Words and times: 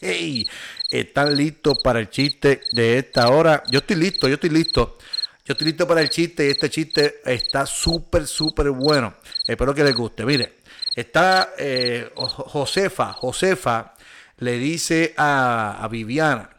¿Están 0.90 1.36
listos 1.36 1.74
para 1.82 1.98
el 1.98 2.10
chiste 2.10 2.60
de 2.72 2.98
esta 2.98 3.28
hora? 3.28 3.62
Yo 3.70 3.80
estoy 3.80 3.96
listo, 3.96 4.28
yo 4.28 4.34
estoy 4.34 4.50
listo. 4.50 4.98
Yo 5.44 5.52
estoy 5.52 5.66
listo 5.66 5.88
para 5.88 6.00
el 6.00 6.08
chiste 6.08 6.46
y 6.46 6.50
este 6.50 6.70
chiste 6.70 7.20
está 7.24 7.66
súper, 7.66 8.28
súper 8.28 8.70
bueno. 8.70 9.14
Espero 9.46 9.74
que 9.74 9.82
les 9.82 9.94
guste. 9.94 10.24
Mire, 10.24 10.58
está 10.94 11.54
eh, 11.58 12.10
Josefa, 12.14 13.12
Josefa 13.14 13.94
le 14.38 14.58
dice 14.58 15.14
a, 15.16 15.86
Viviana, 15.90 16.50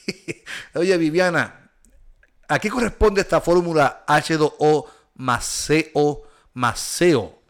oye 0.74 0.96
Viviana, 0.96 1.70
¿a 2.48 2.58
qué 2.58 2.70
corresponde 2.70 3.20
esta 3.20 3.40
fórmula 3.40 4.04
H2O 4.06 4.86
más 5.14 5.68
CO 5.68 6.22
más 6.54 6.96
CO? 6.98 7.40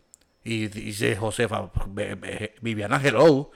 Y 0.42 0.68
dice 0.68 1.16
Josefa, 1.16 1.70
Viviana, 2.60 3.00
hello, 3.02 3.50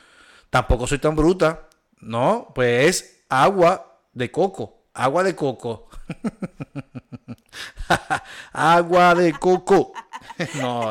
tampoco 0.51 0.87
soy 0.87 0.99
tan 0.99 1.17
bruta. 1.17 1.69
No, 2.01 2.53
pues 2.55 2.89
es 2.89 3.25
agua 3.29 3.99
de 4.13 4.31
coco, 4.31 4.85
agua 4.93 5.25
de 5.25 5.35
coco. 5.35 5.89
Agua 8.53 9.15
de 9.15 9.33
coco. 9.33 9.93
No, 10.55 10.91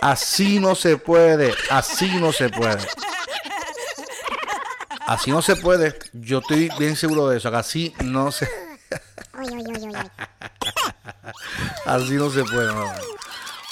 así 0.00 0.58
no 0.58 0.74
se 0.74 0.96
puede. 0.96 1.52
Así 1.70 2.18
no 2.18 2.32
se 2.32 2.48
puede. 2.48 2.78
Así 5.06 5.30
no 5.30 5.42
se 5.42 5.56
puede. 5.56 5.98
Yo 6.12 6.38
estoy 6.38 6.70
bien 6.78 6.96
seguro 6.96 7.28
de 7.28 7.38
eso. 7.38 7.48
Así 7.54 7.94
no 8.02 8.32
se. 8.32 8.48
Así 11.84 12.14
no 12.14 12.30
se 12.30 12.44
puede. 12.44 12.72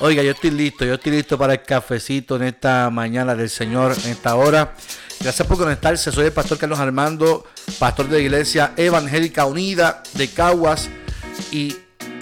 Oiga, 0.00 0.22
yo 0.22 0.32
estoy 0.32 0.50
listo. 0.50 0.84
Yo 0.84 0.94
estoy 0.94 1.12
listo 1.12 1.38
para 1.38 1.54
el 1.54 1.62
cafecito 1.62 2.36
en 2.36 2.42
esta 2.42 2.90
mañana 2.90 3.34
del 3.34 3.48
Señor, 3.48 3.96
en 4.04 4.10
esta 4.10 4.34
hora. 4.34 4.74
Gracias 5.20 5.46
por 5.46 5.56
conectarse. 5.56 6.12
Soy 6.12 6.26
el 6.26 6.32
pastor 6.32 6.58
Carlos 6.58 6.78
Armando, 6.78 7.46
pastor 7.78 8.08
de 8.08 8.18
la 8.18 8.22
Iglesia 8.22 8.72
Evangélica 8.76 9.46
Unida 9.46 10.02
de 10.14 10.28
Caguas. 10.28 10.90
Y 11.50 11.76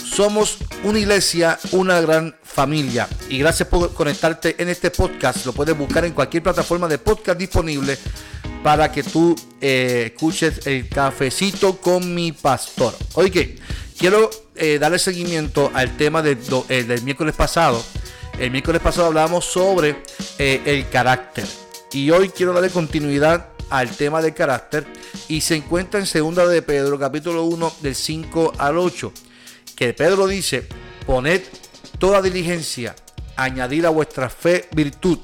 somos 0.04 0.58
una 0.84 0.98
iglesia, 0.98 1.58
una 1.72 2.00
gran 2.00 2.36
familia. 2.42 3.08
Y 3.28 3.38
gracias 3.38 3.68
por 3.68 3.92
conectarte 3.94 4.56
en 4.58 4.68
este 4.68 4.90
podcast. 4.90 5.46
Lo 5.46 5.52
puedes 5.52 5.76
buscar 5.76 6.04
en 6.04 6.12
cualquier 6.12 6.42
plataforma 6.42 6.86
de 6.86 6.98
podcast 6.98 7.38
disponible 7.38 7.98
para 8.62 8.92
que 8.92 9.02
tú 9.02 9.34
eh, 9.60 10.12
escuches 10.12 10.66
el 10.66 10.88
cafecito 10.88 11.78
con 11.78 12.14
mi 12.14 12.32
pastor. 12.32 12.94
Oye, 13.14 13.56
quiero 13.98 14.30
eh, 14.54 14.78
darle 14.78 14.98
seguimiento 14.98 15.70
al 15.74 15.96
tema 15.96 16.22
eh, 16.24 16.84
del 16.84 17.02
miércoles 17.02 17.34
pasado. 17.34 17.82
El 18.38 18.50
miércoles 18.50 18.80
pasado 18.80 19.08
hablábamos 19.08 19.44
sobre 19.44 20.02
el 20.38 20.88
carácter. 20.88 21.46
Y 21.92 22.10
hoy 22.10 22.30
quiero 22.30 22.54
darle 22.54 22.70
continuidad 22.70 23.48
al 23.70 23.90
tema 23.90 24.20
del 24.20 24.34
carácter 24.34 24.86
y 25.28 25.40
se 25.40 25.56
encuentra 25.56 26.00
en 26.00 26.06
segunda 26.06 26.46
de 26.46 26.62
Pedro 26.62 26.98
capítulo 26.98 27.44
1 27.44 27.72
del 27.80 27.94
5 27.94 28.54
al 28.58 28.78
8 28.78 29.12
que 29.76 29.94
Pedro 29.94 30.26
dice 30.26 30.66
poned 31.06 31.42
toda 31.98 32.20
diligencia 32.20 32.96
añadir 33.36 33.86
a 33.86 33.90
vuestra 33.90 34.28
fe 34.28 34.68
virtud 34.72 35.18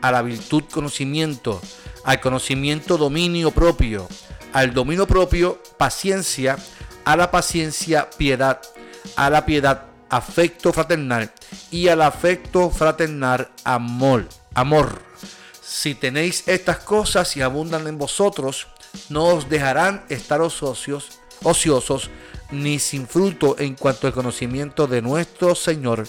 a 0.00 0.12
la 0.12 0.22
virtud 0.22 0.64
conocimiento 0.70 1.60
al 2.04 2.20
conocimiento 2.20 2.96
dominio 2.96 3.50
propio. 3.50 4.08
Al 4.52 4.74
dominio 4.74 5.06
propio 5.06 5.62
paciencia. 5.76 6.56
A 7.04 7.16
la 7.16 7.30
paciencia 7.30 8.10
piedad. 8.10 8.60
A 9.16 9.30
la 9.30 9.44
piedad 9.46 9.86
afecto 10.08 10.72
fraternal. 10.72 11.32
Y 11.70 11.88
al 11.88 12.02
afecto 12.02 12.70
fraternal 12.70 13.50
amor. 13.64 14.28
Amor. 14.54 15.00
Si 15.62 15.94
tenéis 15.94 16.44
estas 16.46 16.78
cosas 16.78 17.36
y 17.36 17.42
abundan 17.42 17.86
en 17.86 17.98
vosotros, 17.98 18.66
no 19.08 19.24
os 19.24 19.48
dejarán 19.48 20.04
estar 20.08 20.40
ociosos, 20.40 21.20
ociosos 21.42 22.10
ni 22.50 22.78
sin 22.78 23.08
fruto 23.08 23.56
en 23.58 23.74
cuanto 23.74 24.06
al 24.06 24.12
conocimiento 24.12 24.86
de 24.86 25.02
nuestro 25.02 25.54
Señor 25.54 26.06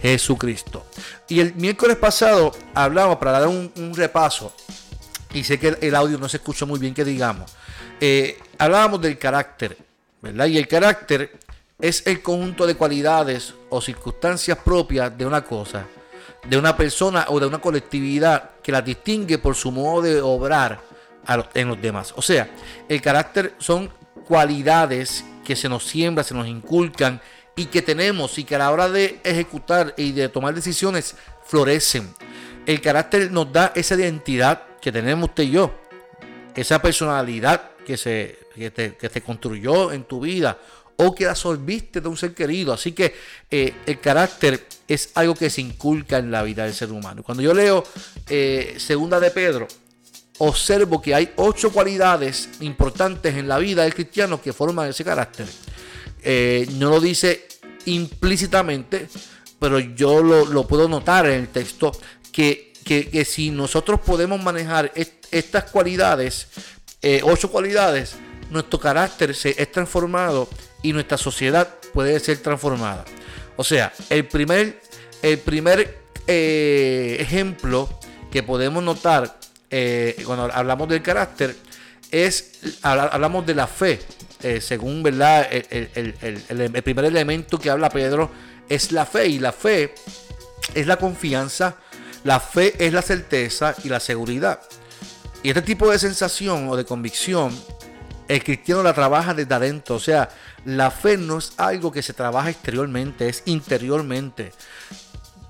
Jesucristo. 0.00 0.86
Y 1.28 1.40
el 1.40 1.54
miércoles 1.54 1.96
pasado 1.96 2.52
hablamos, 2.74 3.16
para 3.16 3.32
dar 3.32 3.48
un, 3.48 3.92
repaso, 3.94 4.54
y 5.32 5.44
sé 5.44 5.58
que 5.58 5.76
el, 5.80 5.94
audio 5.94 6.18
no 6.18 6.28
se 6.28 6.38
escuchó 6.38 6.66
muy 6.66 6.78
bien 6.78 6.94
que 6.94 7.04
digamos, 7.04 7.52
eh, 8.00 8.38
hablábamos 8.58 9.00
del 9.00 9.18
carácter, 9.18 9.76
¿verdad? 10.20 10.46
Y 10.46 10.58
el 10.58 10.68
carácter 10.68 11.38
es 11.80 12.06
el 12.06 12.22
conjunto 12.22 12.66
de 12.66 12.74
cualidades 12.74 13.54
o 13.68 13.80
circunstancias 13.80 14.58
propias 14.58 15.16
de 15.16 15.26
una 15.26 15.42
cosa 15.42 15.86
de 16.44 16.56
una 16.56 16.76
persona 16.76 17.26
o 17.28 17.38
de 17.38 17.46
una 17.46 17.58
colectividad 17.58 18.50
que 18.62 18.72
la 18.72 18.82
distingue 18.82 19.38
por 19.38 19.54
su 19.54 19.70
modo 19.70 20.02
de 20.02 20.20
obrar 20.20 20.80
en 21.54 21.68
los 21.68 21.80
demás. 21.80 22.12
O 22.16 22.22
sea, 22.22 22.50
el 22.88 23.00
carácter 23.00 23.54
son 23.58 23.90
cualidades 24.26 25.24
que 25.44 25.54
se 25.56 25.68
nos 25.68 25.84
siembran, 25.84 26.24
se 26.24 26.34
nos 26.34 26.46
inculcan 26.46 27.20
y 27.56 27.66
que 27.66 27.82
tenemos 27.82 28.38
y 28.38 28.44
que 28.44 28.54
a 28.54 28.58
la 28.58 28.70
hora 28.70 28.88
de 28.88 29.20
ejecutar 29.22 29.94
y 29.96 30.12
de 30.12 30.28
tomar 30.28 30.54
decisiones 30.54 31.14
florecen. 31.44 32.12
El 32.66 32.80
carácter 32.80 33.30
nos 33.30 33.52
da 33.52 33.72
esa 33.74 33.94
identidad 33.94 34.62
que 34.80 34.92
tenemos 34.92 35.30
usted 35.30 35.44
y 35.44 35.50
yo, 35.52 35.74
esa 36.54 36.80
personalidad 36.80 37.70
que 37.86 37.96
se, 37.96 38.38
que 38.54 39.10
se 39.12 39.20
construyó 39.22 39.92
en 39.92 40.04
tu 40.04 40.20
vida 40.20 40.58
o 41.02 41.14
que 41.14 41.26
absorbiste 41.26 42.00
de 42.00 42.08
un 42.08 42.16
ser 42.16 42.34
querido. 42.34 42.72
Así 42.72 42.92
que 42.92 43.14
eh, 43.50 43.74
el 43.86 44.00
carácter 44.00 44.66
es 44.86 45.10
algo 45.14 45.34
que 45.34 45.48
se 45.48 45.62
inculca 45.62 46.18
en 46.18 46.30
la 46.30 46.42
vida 46.42 46.64
del 46.64 46.74
ser 46.74 46.92
humano. 46.92 47.22
Cuando 47.22 47.42
yo 47.42 47.54
leo 47.54 47.84
eh, 48.28 48.74
Segunda 48.78 49.18
de 49.18 49.30
Pedro, 49.30 49.66
observo 50.38 51.00
que 51.00 51.14
hay 51.14 51.32
ocho 51.36 51.72
cualidades 51.72 52.50
importantes 52.60 53.34
en 53.34 53.48
la 53.48 53.58
vida 53.58 53.84
del 53.84 53.94
cristiano 53.94 54.42
que 54.42 54.52
forman 54.52 54.88
ese 54.88 55.04
carácter. 55.04 55.46
Eh, 56.22 56.66
no 56.72 56.90
lo 56.90 57.00
dice 57.00 57.48
implícitamente, 57.86 59.08
pero 59.58 59.78
yo 59.78 60.22
lo, 60.22 60.66
puedo 60.66 60.86
notar 60.86 61.26
en 61.26 61.40
el 61.40 61.48
texto 61.48 61.92
que, 62.30 62.69
que, 62.84 63.24
si 63.24 63.50
nosotros 63.50 64.00
podemos 64.00 64.42
manejar 64.42 64.92
estas 65.30 65.64
cualidades, 65.64 66.48
ocho 67.22 67.50
cualidades, 67.50 68.16
nuestro 68.50 68.80
carácter 68.80 69.34
se 69.34 69.54
es 69.60 69.72
transformado 69.72 70.48
y 70.82 70.92
nuestra 70.92 71.16
sociedad 71.16 71.68
puede 71.92 72.18
ser 72.20 72.38
transformada. 72.38 73.04
O 73.56 73.64
sea, 73.64 73.92
el 74.08 74.26
primer, 74.26 74.80
el 75.22 75.38
primer 75.38 75.98
eh, 76.26 77.16
ejemplo 77.20 77.88
que 78.30 78.42
podemos 78.42 78.82
notar 78.82 79.38
eh, 79.70 80.16
cuando 80.24 80.44
hablamos 80.52 80.88
del 80.88 81.02
carácter 81.02 81.54
es, 82.10 82.60
hablamos 82.82 83.46
de 83.46 83.54
la 83.54 83.66
fe. 83.66 84.00
Eh, 84.42 84.60
según 84.60 85.02
verdad, 85.02 85.46
el, 85.50 86.14
el, 86.48 86.82
primer 86.82 87.04
elemento 87.04 87.58
que 87.58 87.68
habla 87.68 87.90
Pedro 87.90 88.30
es 88.68 88.92
la 88.92 89.04
fe. 89.06 89.28
Y 89.28 89.38
la 89.38 89.52
fe 89.52 89.94
es 90.74 90.86
la 90.86 90.96
confianza, 90.96 91.76
la 92.24 92.40
fe 92.40 92.74
es 92.84 92.92
la 92.92 93.02
certeza 93.02 93.74
y 93.84 93.88
la 93.88 94.00
seguridad. 94.00 94.60
Y 95.42 95.48
este 95.48 95.62
tipo 95.62 95.90
de 95.90 95.98
sensación 95.98 96.68
o 96.68 96.76
de 96.76 96.84
convicción 96.84 97.56
El 98.28 98.44
cristiano 98.44 98.82
la 98.82 98.94
trabaja 98.94 99.34
desde 99.34 99.52
adentro. 99.54 99.96
O 99.96 99.98
sea, 99.98 100.28
la 100.64 100.92
fe 100.92 101.16
no 101.16 101.38
es 101.38 101.52
algo 101.56 101.90
que 101.90 102.00
se 102.00 102.12
trabaja 102.12 102.50
exteriormente, 102.50 103.28
es 103.28 103.42
interiormente. 103.46 104.52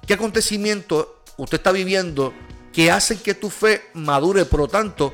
¿Qué 0.07 0.15
acontecimiento 0.15 1.23
usted 1.37 1.59
está 1.59 1.73
viviendo 1.73 2.33
que 2.73 2.91
hace 2.91 3.21
que 3.21 3.35
tu 3.35 3.51
fe 3.51 3.83
madure? 3.93 4.47
Por 4.47 4.61
lo 4.61 4.69
tanto, 4.69 5.13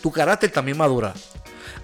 tu 0.00 0.10
carácter 0.10 0.50
también 0.50 0.78
madura. 0.78 1.12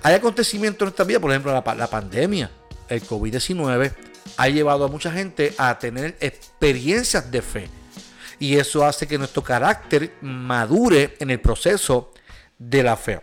Hay 0.03 0.15
acontecimientos 0.15 0.87
en 0.87 0.89
esta 0.93 1.05
vida, 1.05 1.21
por 1.21 1.31
ejemplo, 1.31 1.53
la 1.53 1.91
pandemia, 1.91 2.51
el 2.89 3.07
COVID-19, 3.07 3.93
ha 4.39 4.49
llevado 4.49 4.87
a 4.87 4.89
mucha 4.89 5.13
gente 5.13 5.55
a 5.59 5.79
tener 5.79 6.17
experiencias 6.21 7.31
de 7.31 7.43
fe. 7.43 7.78
Y 8.39 8.57
eso 8.57 8.85
hace 8.85 9.07
que 9.07 9.19
nuestro 9.19 9.43
carácter 9.43 10.15
madure 10.21 11.17
en 11.19 11.31
el 11.31 11.41
proceso 11.41 12.13
de 12.59 12.83
la 12.83 12.97
fe. 12.97 13.21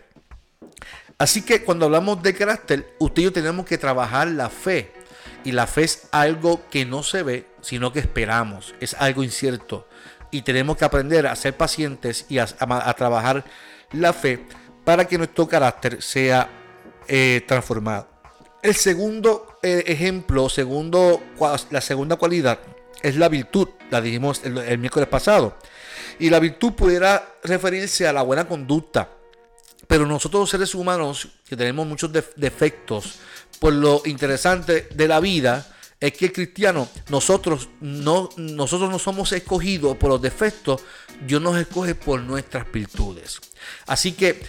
Así 1.18 1.42
que 1.42 1.62
cuando 1.62 1.86
hablamos 1.86 2.22
de 2.22 2.34
carácter, 2.34 2.94
usted 2.98 3.22
y 3.22 3.24
yo 3.24 3.32
tenemos 3.32 3.64
que 3.64 3.78
trabajar 3.78 4.28
la 4.28 4.50
fe. 4.50 4.92
Y 5.44 5.52
la 5.52 5.66
fe 5.66 5.84
es 5.84 6.08
algo 6.12 6.68
que 6.68 6.84
no 6.84 7.02
se 7.02 7.22
ve, 7.22 7.46
sino 7.62 7.92
que 7.92 8.00
esperamos. 8.00 8.74
Es 8.80 8.94
algo 8.94 9.22
incierto. 9.22 9.88
Y 10.30 10.42
tenemos 10.42 10.76
que 10.76 10.84
aprender 10.84 11.26
a 11.26 11.36
ser 11.36 11.56
pacientes 11.56 12.26
y 12.28 12.38
a, 12.38 12.46
trabajar 12.46 13.44
la 13.92 14.12
fe 14.12 14.44
para 14.84 15.06
que 15.06 15.16
nuestro 15.16 15.48
carácter 15.48 16.02
sea 16.02 16.50
eh, 17.08 17.42
transformado. 17.46 18.08
El 18.62 18.74
segundo 18.74 19.58
eh, 19.62 19.84
ejemplo, 19.86 20.48
segundo, 20.48 21.22
la 21.70 21.80
segunda 21.80 22.16
cualidad 22.16 22.58
es 23.02 23.16
la 23.16 23.28
virtud, 23.28 23.68
la 23.90 24.00
dijimos 24.00 24.42
el, 24.44 24.78
miércoles 24.78 25.08
pasado. 25.08 25.56
Y 26.18 26.30
la 26.30 26.40
virtud 26.40 26.72
pudiera 26.72 27.36
referirse 27.42 28.06
a 28.06 28.12
la 28.12 28.22
buena 28.22 28.46
conducta. 28.46 29.10
Pero 29.86 30.06
nosotros 30.06 30.50
seres 30.50 30.74
humanos, 30.74 31.28
que 31.48 31.56
tenemos 31.56 31.86
muchos 31.86 32.10
defectos, 32.36 33.16
por 33.60 33.72
lo 33.72 34.02
interesante 34.04 34.88
de 34.92 35.08
la 35.08 35.20
vida 35.20 35.66
es 36.00 36.12
que 36.12 36.26
el 36.26 36.32
cristiano, 36.32 36.88
nosotros 37.08 37.68
no, 37.80 38.28
nosotros 38.36 38.90
no 38.90 38.98
somos 38.98 39.32
escogidos 39.32 39.96
por 39.96 40.10
los 40.10 40.20
defectos, 40.20 40.82
Dios 41.26 41.40
nos 41.40 41.56
escoge 41.58 41.94
por 41.94 42.20
nuestras 42.20 42.70
virtudes. 42.70 43.40
Así 43.86 44.12
que 44.12 44.42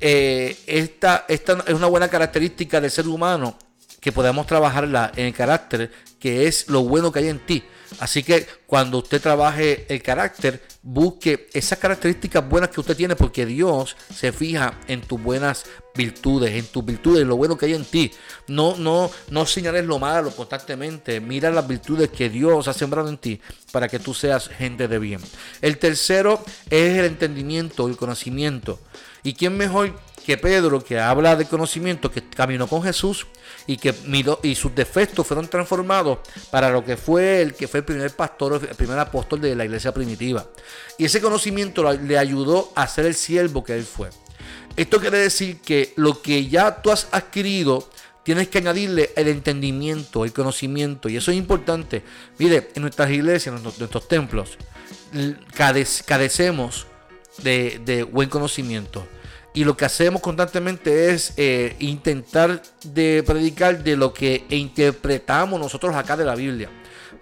eh, 0.00 0.56
esta, 0.66 1.26
esta 1.28 1.64
es 1.66 1.74
una 1.74 1.88
buena 1.88 2.08
característica 2.08 2.80
del 2.80 2.90
ser 2.90 3.06
humano 3.08 3.58
que 4.00 4.12
podamos 4.12 4.46
trabajarla 4.46 5.12
en 5.16 5.26
el 5.26 5.34
carácter, 5.34 5.90
que 6.18 6.46
es 6.46 6.68
lo 6.68 6.82
bueno 6.82 7.10
que 7.10 7.20
hay 7.20 7.28
en 7.28 7.44
ti. 7.44 7.64
Así 8.00 8.22
que 8.22 8.46
cuando 8.66 8.98
usted 8.98 9.20
trabaje 9.20 9.86
el 9.88 10.02
carácter, 10.02 10.62
busque 10.82 11.48
esas 11.52 11.78
características 11.78 12.48
buenas 12.48 12.70
que 12.70 12.80
usted 12.80 12.96
tiene, 12.96 13.16
porque 13.16 13.46
Dios 13.46 13.96
se 14.14 14.32
fija 14.32 14.80
en 14.88 15.00
tus 15.00 15.22
buenas 15.22 15.64
virtudes, 15.94 16.52
en 16.52 16.66
tus 16.66 16.84
virtudes, 16.84 17.26
lo 17.26 17.36
bueno 17.36 17.56
que 17.56 17.66
hay 17.66 17.74
en 17.74 17.84
ti. 17.84 18.10
No, 18.48 18.76
no, 18.76 19.10
no 19.30 19.46
señales 19.46 19.84
lo 19.84 19.98
malo 19.98 20.30
constantemente. 20.30 21.20
Mira 21.20 21.50
las 21.50 21.66
virtudes 21.66 22.10
que 22.10 22.28
Dios 22.28 22.68
ha 22.68 22.72
sembrado 22.72 23.08
en 23.08 23.18
ti 23.18 23.40
para 23.70 23.88
que 23.88 23.98
tú 23.98 24.12
seas 24.12 24.48
gente 24.48 24.88
de 24.88 24.98
bien. 24.98 25.20
El 25.60 25.78
tercero 25.78 26.44
es 26.70 26.98
el 26.98 27.04
entendimiento, 27.04 27.86
el 27.86 27.96
conocimiento. 27.96 28.78
¿Y 29.22 29.34
quién 29.34 29.56
mejor 29.56 29.94
que 30.24 30.38
Pedro, 30.38 30.82
que 30.82 30.98
habla 30.98 31.36
de 31.36 31.44
conocimiento, 31.44 32.10
que 32.10 32.28
caminó 32.28 32.66
con 32.66 32.82
Jesús 32.82 33.26
y 33.66 33.76
que 33.76 33.94
miró, 34.06 34.40
y 34.42 34.54
sus 34.54 34.74
defectos 34.74 35.26
fueron 35.26 35.48
transformados 35.48 36.18
para 36.50 36.70
lo 36.70 36.84
que 36.84 36.96
fue 36.96 37.42
el 37.42 37.54
que 37.54 37.68
fue 37.68 37.80
el 37.80 37.84
primer 37.84 38.10
pastor, 38.16 38.60
el 38.68 38.74
primer 38.74 38.98
apóstol 38.98 39.40
de 39.40 39.54
la 39.54 39.64
iglesia 39.64 39.92
primitiva. 39.92 40.46
Y 40.98 41.04
ese 41.04 41.20
conocimiento 41.20 41.92
le 41.92 42.18
ayudó 42.18 42.72
a 42.74 42.86
ser 42.88 43.06
el 43.06 43.14
siervo 43.14 43.62
que 43.62 43.74
él 43.74 43.84
fue. 43.84 44.10
Esto 44.76 45.00
quiere 45.00 45.18
decir 45.18 45.60
que 45.60 45.92
lo 45.96 46.20
que 46.20 46.48
ya 46.48 46.82
tú 46.82 46.90
has 46.90 47.06
adquirido, 47.12 47.88
tienes 48.24 48.48
que 48.48 48.58
añadirle 48.58 49.12
el 49.14 49.28
entendimiento, 49.28 50.24
el 50.24 50.32
conocimiento. 50.32 51.08
Y 51.08 51.16
eso 51.16 51.30
es 51.30 51.36
importante. 51.36 52.02
Mire, 52.38 52.70
en 52.74 52.82
nuestras 52.82 53.10
iglesias, 53.10 53.54
en 53.54 53.62
nuestros, 53.62 54.08
templos, 54.08 54.58
carecemos 55.54 56.86
de, 57.42 57.80
de 57.84 58.02
buen 58.02 58.28
conocimiento. 58.28 59.06
Y 59.54 59.62
lo 59.62 59.76
que 59.76 59.84
hacemos 59.84 60.20
constantemente 60.20 61.10
es 61.10 61.32
eh, 61.36 61.76
intentar 61.78 62.60
de 62.82 63.22
predicar 63.24 63.84
de 63.84 63.96
lo 63.96 64.12
que 64.12 64.44
interpretamos 64.50 65.60
nosotros 65.60 65.94
acá 65.94 66.16
de 66.16 66.24
la 66.24 66.34
Biblia. 66.34 66.68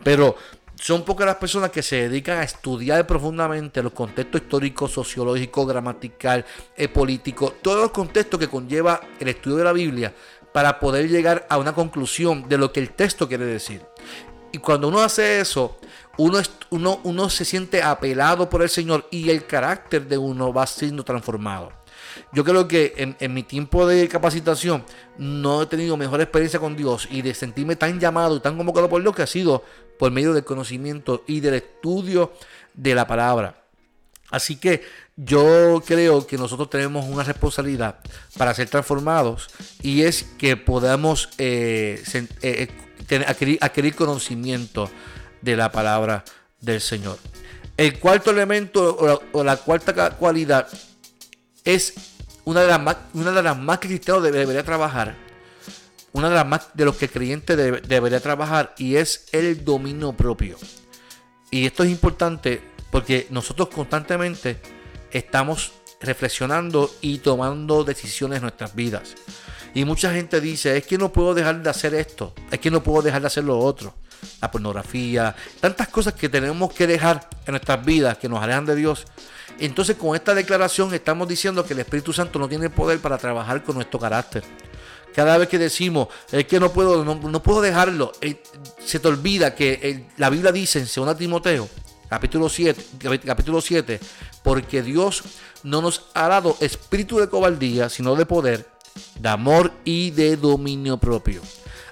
Pero 0.03 0.37
son 0.75 1.05
pocas 1.05 1.27
las 1.27 1.37
personas 1.37 1.71
que 1.71 1.83
se 1.83 2.09
dedican 2.09 2.39
a 2.39 2.43
estudiar 2.43 3.07
profundamente 3.07 3.83
los 3.83 3.93
contextos 3.93 4.41
históricos, 4.41 4.93
sociológicos, 4.93 5.69
gramatical, 5.69 6.47
eh, 6.75 6.89
político, 6.89 7.55
todos 7.61 7.83
los 7.83 7.91
contextos 7.91 8.41
que 8.41 8.49
conlleva 8.49 9.03
el 9.21 9.29
estudio 9.29 9.59
de 9.59 9.65
la 9.65 9.73
Biblia 9.73 10.15
para 10.55 10.81
poder 10.81 11.11
llegar 11.11 11.47
a 11.51 11.59
una 11.59 11.75
conclusión 11.75 12.49
de 12.49 12.57
lo 12.57 12.73
que 12.73 12.81
el 12.81 12.93
texto 12.93 13.29
quiere 13.29 13.45
decir. 13.45 13.83
Y 14.53 14.59
cuando 14.59 14.89
uno 14.89 15.01
hace 15.03 15.41
eso, 15.41 15.79
uno 16.17 17.31
se 17.31 17.45
siente 17.45 17.83
apelado 17.83 18.49
por 18.49 18.63
el 18.63 18.71
Señor 18.71 19.07
y 19.11 19.29
el 19.29 19.47
carácter 19.47 20.09
de 20.09 20.17
uno 20.17 20.53
va 20.53 20.67
siendo 20.67 21.05
transformado. 21.05 21.82
Yo 22.33 22.45
creo 22.45 22.69
que 22.69 23.15
en, 23.19 23.35
mi 23.35 23.43
tiempo 23.43 23.87
de 23.87 24.09
capacitación 24.09 24.85
no 25.19 25.63
he 25.63 25.67
tenido 25.67 25.97
mejor 25.97 26.21
experiencia 26.21 26.61
con 26.61 26.77
Dios 26.77 27.09
y 27.11 27.23
de 27.23 27.35
sentirme 27.35 27.77
tan 27.77 28.01
llamado 28.01 28.37
y 28.37 28.41
tan 28.41 28.57
convocado 28.57 28.89
por 28.89 29.03
Dios 29.03 29.15
que 29.15 29.23
ha 29.23 29.27
sido 29.27 29.63
por 29.99 30.11
medio 30.11 30.33
del 30.33 30.45
conocimiento 30.45 31.25
y 31.27 31.41
del 31.41 31.55
estudio 31.55 32.33
de 32.75 32.95
la 32.95 33.07
palabra. 33.07 33.63
Así 34.31 34.57
que 34.57 34.83
yo 35.17 35.83
creo 35.87 36.27
que 36.27 36.39
nosotros 36.39 36.71
tenemos 36.71 37.05
una 37.05 37.23
responsabilidad 37.23 37.99
para 38.39 38.55
ser 38.55 38.69
transformados 38.69 39.51
y 39.83 40.03
es 40.03 40.25
que 40.39 40.57
podamos 40.57 41.29
eh, 41.37 42.03
eh, 42.41 42.69
adquirir, 43.27 43.59
adquirir 43.61 43.95
conocimiento 43.95 44.91
de 45.43 45.57
la 45.57 45.71
palabra 45.71 46.25
del 46.61 46.81
Señor. 46.81 47.19
El 47.77 47.99
cuarto 47.99 48.31
elemento 48.31 48.97
o 49.33 49.45
la, 49.45 49.57
cuarta 49.57 50.11
cualidad 50.17 50.69
es 51.65 51.95
una 52.45 52.63
de 52.63 52.69
las 52.69 52.81
más, 52.81 52.97
una 53.15 53.31
de 53.31 53.43
las 53.43 53.59
más 53.59 53.79
que 53.79 53.89
el 53.89 53.95
cristiano 53.95 54.21
debería 54.21 54.65
trabajar. 54.65 55.17
Una 56.13 56.29
de 56.29 56.35
las 56.35 56.47
más 56.47 56.69
de 56.75 56.85
los 56.85 56.97
que 56.97 57.07
el 57.07 57.11
creyente 57.11 57.57
debería 57.57 58.21
trabajar 58.21 58.75
y 58.77 58.97
es 58.97 59.27
el 59.33 59.65
dominio 59.65 60.13
propio. 60.13 60.59
Y 61.51 61.67
esto 61.67 61.85
es 61.85 61.91
importante 61.91 62.61
porque 62.91 63.27
nosotros 63.31 63.69
constantemente 63.69 64.59
estamos 65.11 65.73
reflexionando 66.01 66.91
y 67.01 67.19
tomando 67.19 67.85
decisiones 67.85 68.37
en 68.37 68.43
nuestras 68.43 68.75
vidas. 68.75 69.15
Y 69.75 69.85
mucha 69.85 70.13
gente 70.13 70.41
dice, 70.41 70.77
es 70.77 70.87
que 70.87 70.99
no 70.99 71.13
puedo 71.13 71.33
dejar 71.33 71.63
de 71.63 71.71
hacer 71.71 71.95
esto, 71.95 72.35
es 72.51 72.59
que 72.59 72.71
no 72.71 72.83
puedo 72.83 73.03
dejar 73.03 73.23
de 73.23 73.29
hacer 73.29 73.45
lo 73.45 73.59
otro. 73.59 73.95
La 74.41 74.51
pornografía, 74.51 75.35
tantas 75.61 75.89
cosas 75.89 76.15
que 76.15 76.29
tenemos 76.29 76.73
que 76.73 76.87
dejar 76.87 77.29
en 77.47 77.53
nuestras 77.53 77.85
vidas 77.85 78.19
que 78.19 78.29
nos 78.29 78.43
alejan 78.43 78.67
de 78.67 78.77
Dios. 78.77 79.07
Entonces 79.59 79.97
con 79.97 80.15
esta 80.17 80.35
declaración 80.35 80.93
estamos 80.95 81.29
diciendo 81.29 81.65
que 81.65 81.75
el 81.75 81.81
Espíritu 81.81 82.13
Santo 82.13 82.39
no 82.39 82.49
tiene 82.49 82.71
poder 82.71 82.99
para 83.01 83.19
trabajar 83.19 83.63
con 83.63 83.77
nuestro 83.77 83.99
carácter. 84.01 84.43
Cada 85.15 85.37
vez 85.37 85.49
que 85.49 85.59
decimos, 85.59 86.09
es 86.31 86.47
que 86.47 86.59
no 86.59 86.73
puedo, 86.73 87.05
no, 87.05 87.43
puedo 87.43 87.61
dejarlo, 87.61 88.13
eh, 88.21 88.43
se 88.83 88.99
te 88.99 89.09
olvida 89.09 89.55
que 89.55 90.07
la 90.17 90.31
Biblia 90.31 90.53
dice 90.53 90.79
en 90.79 90.89
2 90.93 91.19
Timoteo, 91.19 91.69
capítulo 92.09 92.49
7, 92.49 92.83
capítulo 93.27 93.61
7, 93.61 94.01
porque 94.43 94.83
Dios 94.83 95.23
no 95.63 95.83
nos 95.83 96.07
ha 96.15 96.29
dado 96.29 96.57
espíritu 96.61 97.19
de 97.19 97.29
cobardía, 97.29 97.89
sino 97.89 98.17
de 98.17 98.27
poder, 98.27 98.69
de 99.19 99.29
amor 99.29 99.73
y 99.85 100.11
de 100.11 100.37
dominio 100.37 100.97
propio. 100.97 101.43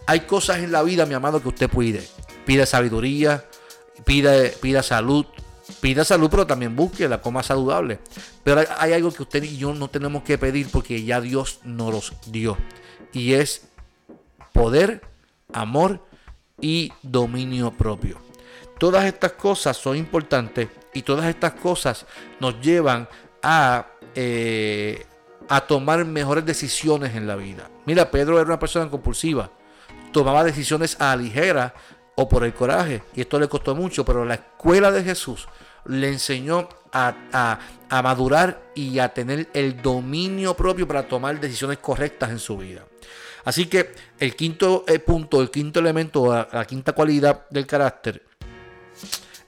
Hay 0.06 0.20
cosas 0.20 0.58
en 0.58 0.72
la 0.72 0.82
vida, 0.82 1.06
mi 1.06 1.14
amado, 1.14 1.40
que 1.40 1.48
usted 1.48 1.70
pide. 1.70 2.06
Pide 2.44 2.66
sabiduría, 2.66 3.44
pide, 4.04 4.48
pida 4.60 4.82
salud, 4.82 5.24
pida 5.80 6.04
salud, 6.04 6.28
pero 6.30 6.46
también 6.46 6.74
busque 6.74 7.08
la 7.08 7.20
coma 7.20 7.42
saludable. 7.42 8.00
Pero 8.44 8.62
hay, 8.78 8.92
algo 8.92 9.12
que 9.12 9.22
usted 9.22 9.42
y 9.42 9.56
yo 9.56 9.72
no 9.74 9.88
tenemos 9.88 10.22
que 10.22 10.38
pedir 10.38 10.68
porque 10.70 11.02
ya 11.04 11.20
Dios 11.20 11.60
nos 11.64 11.92
los 11.92 12.12
dio. 12.26 12.56
Y 13.12 13.34
es 13.34 13.68
poder, 14.52 15.02
amor 15.52 16.04
y 16.60 16.92
dominio 17.02 17.72
propio. 17.72 18.18
Todas 18.78 19.04
estas 19.04 19.32
cosas 19.32 19.76
son 19.76 19.96
importantes 19.96 20.68
y 20.94 21.02
todas 21.02 21.26
estas 21.26 21.52
cosas 21.52 22.06
nos 22.40 22.60
llevan 22.60 23.08
a, 23.42 23.86
eh, 24.14 25.06
a 25.48 25.60
tomar 25.62 26.04
mejores 26.04 26.44
decisiones 26.46 27.14
en 27.14 27.26
la 27.26 27.36
vida. 27.36 27.70
Mira, 27.86 28.10
Pedro 28.10 28.38
era 28.38 28.46
una 28.46 28.58
persona 28.58 28.90
compulsiva. 28.90 29.50
Tomaba 30.12 30.42
decisiones 30.44 31.00
a 31.00 31.14
ligera 31.14 31.74
o 32.20 32.28
por 32.28 32.44
el 32.44 32.52
coraje. 32.52 33.02
Y 33.14 33.22
esto 33.22 33.38
le 33.40 33.48
costó 33.48 33.74
mucho, 33.74 34.04
pero 34.04 34.26
la 34.26 34.34
escuela 34.34 34.90
de 34.90 35.02
Jesús 35.02 35.48
le 35.86 36.08
enseñó 36.08 36.68
a, 36.92 37.58
madurar 38.02 38.60
y 38.74 38.98
a 38.98 39.08
tener 39.14 39.48
el 39.54 39.80
dominio 39.80 40.54
propio 40.54 40.86
para 40.86 41.08
tomar 41.08 41.40
decisiones 41.40 41.78
correctas 41.78 42.30
en 42.30 42.38
su 42.38 42.58
vida. 42.58 42.84
Así 43.44 43.66
que 43.66 43.94
el 44.18 44.36
quinto 44.36 44.84
eh, 44.86 44.98
punto, 44.98 45.40
el 45.40 45.50
quinto 45.50 45.80
elemento, 45.80 46.46
la, 46.52 46.64
quinta 46.66 46.92
cualidad 46.92 47.46
del 47.48 47.66
carácter 47.66 48.22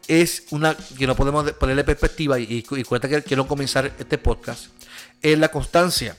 es 0.09 0.47
una 0.51 0.75
que 0.75 1.07
no 1.07 1.15
podemos 1.15 1.53
ponerle 1.53 1.85
perspectiva 1.85 2.39
y, 2.39 2.65
y 2.71 2.85
cuenta 2.85 3.07
que 3.07 3.23
quiero 3.23 3.47
comenzar 3.47 3.93
este 3.99 4.17
podcast, 4.17 4.69
es 5.21 5.39
la 5.39 5.51
constancia. 5.51 6.17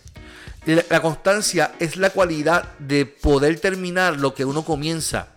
La, 0.65 1.01
constancia 1.01 1.75
es 1.79 1.97
la 1.97 2.11
cualidad 2.11 2.77
de 2.79 3.05
poder 3.05 3.59
terminar 3.59 4.17
lo 4.17 4.33
que 4.33 4.45
uno 4.45 4.63
comienza. 4.63 5.32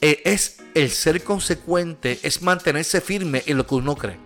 Eh, 0.00 0.22
es 0.24 0.58
el 0.74 0.90
ser 0.90 1.22
consecuente, 1.22 2.18
es 2.22 2.42
mantenerse 2.42 3.00
firme 3.00 3.42
en 3.46 3.56
lo 3.56 3.66
que 3.66 3.74
uno 3.74 3.96
cree. 3.96 4.18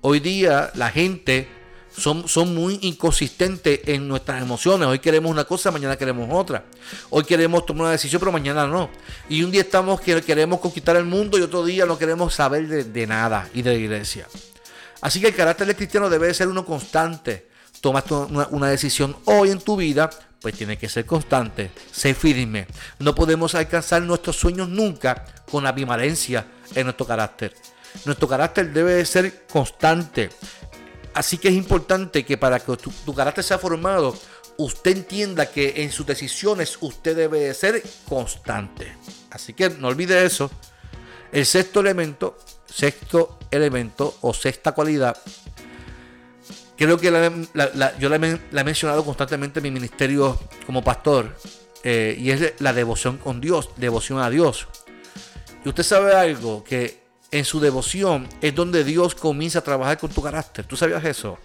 Hoy 0.00 0.20
día 0.20 0.70
la 0.74 0.90
gente 0.90 1.48
son, 1.96 2.28
son 2.28 2.54
muy 2.54 2.78
inconsistentes 2.82 3.80
en 3.86 4.06
nuestras 4.06 4.42
emociones. 4.42 4.86
Hoy 4.86 4.98
queremos 4.98 5.30
una 5.30 5.44
cosa, 5.44 5.70
mañana 5.70 5.96
queremos 5.96 6.28
otra. 6.32 6.64
Hoy 7.10 7.24
queremos 7.24 7.64
tomar 7.66 7.82
una 7.82 7.90
decisión, 7.92 8.20
pero 8.20 8.32
mañana 8.32 8.66
no. 8.66 8.90
Y 9.28 9.42
un 9.42 9.50
día 9.50 9.62
estamos 9.62 10.00
que 10.00 10.20
queremos 10.22 10.60
conquistar 10.60 10.96
el 10.96 11.04
mundo 11.04 11.38
y 11.38 11.42
otro 11.42 11.64
día 11.64 11.86
no 11.86 11.98
queremos 11.98 12.34
saber 12.34 12.68
de, 12.68 13.06
nada 13.06 13.48
y 13.54 13.62
de 13.62 13.70
la 13.70 13.76
iglesia. 13.76 14.28
Así 15.00 15.20
que 15.20 15.28
el 15.28 15.34
carácter 15.34 15.66
del 15.66 15.76
cristiano 15.76 16.08
debe 16.08 16.32
ser 16.34 16.48
uno 16.48 16.64
constante. 16.64 17.48
Tomas 17.80 18.10
una, 18.10 18.48
una 18.50 18.68
decisión 18.68 19.16
hoy 19.24 19.50
en 19.50 19.60
tu 19.60 19.76
vida, 19.76 20.10
pues 20.40 20.54
tiene 20.54 20.76
que 20.76 20.88
ser 20.88 21.06
constante, 21.06 21.70
ser 21.90 22.14
firme. 22.14 22.66
No 22.98 23.14
podemos 23.14 23.54
alcanzar 23.54 24.02
nuestros 24.02 24.36
sueños 24.36 24.68
nunca 24.68 25.24
con 25.50 25.64
la 25.64 25.74
en 25.76 26.84
nuestro 26.84 27.06
carácter. 27.06 27.54
Nuestro 28.04 28.28
carácter 28.28 28.72
debe 28.72 29.04
ser 29.04 29.46
constante. 29.46 30.30
Así 31.14 31.38
que 31.38 31.48
es 31.48 31.54
importante 31.54 32.24
que 32.24 32.36
para 32.36 32.60
que 32.60 32.76
tu, 32.76 33.14
carácter 33.14 33.42
sea 33.42 33.58
formado, 33.58 34.16
usted 34.58 34.98
entienda 34.98 35.46
que 35.46 35.82
en 35.82 35.90
sus 35.90 36.06
decisiones 36.06 36.76
usted 36.80 37.16
debe 37.16 37.52
ser 37.54 37.82
constante. 38.06 38.94
Así 39.30 39.54
que 39.54 39.70
no 39.70 39.88
olvide 39.88 40.24
eso. 40.24 40.50
El 41.32 41.46
sexto 41.46 41.80
elemento, 41.80 42.38
sexto 42.66 43.38
elemento 43.50 44.16
o 44.20 44.34
sexta 44.34 44.72
cualidad, 44.72 45.16
creo 46.76 46.98
que 46.98 47.06
yo 47.06 48.08
la, 48.08 48.16
he 48.16 48.64
mencionado 48.64 49.04
constantemente 49.04 49.60
en 49.60 49.64
mi 49.64 49.70
ministerio 49.70 50.38
como 50.66 50.82
pastor, 50.82 51.34
eh, 51.82 52.16
y 52.18 52.30
es 52.30 52.54
la 52.58 52.72
devoción 52.72 53.18
con 53.18 53.40
Dios, 53.40 53.70
devoción 53.76 54.18
a 54.18 54.30
Dios. 54.30 54.68
Y 55.64 55.68
usted 55.68 55.82
sabe 55.82 56.14
algo, 56.14 56.64
que 56.64 57.06
en 57.30 57.44
su 57.44 57.60
devoción 57.60 58.28
es 58.40 58.54
donde 58.54 58.84
Dios 58.84 59.14
comienza 59.14 59.60
a 59.60 59.62
trabajar 59.62 59.98
con 59.98 60.10
tu 60.10 60.22
carácter. 60.22 60.64
¿Tú 60.64 60.76
sabías 60.76 61.04
eso? 61.04 61.38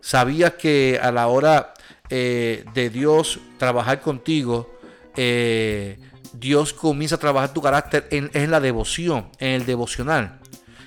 ¿Sabías 0.00 0.54
que 0.54 0.98
a 1.02 1.10
la 1.12 1.26
hora 1.28 1.74
eh, 2.10 2.64
de 2.74 2.90
Dios 2.90 3.40
trabajar 3.58 4.00
contigo, 4.00 4.78
eh, 5.16 5.98
Dios 6.32 6.72
comienza 6.72 7.16
a 7.16 7.18
trabajar 7.18 7.52
tu 7.52 7.62
carácter 7.62 8.06
en, 8.10 8.50
la 8.50 8.60
devoción, 8.60 9.28
en 9.38 9.50
el 9.50 9.66
devocional? 9.66 10.40